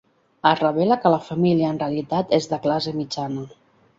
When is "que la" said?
1.03-1.19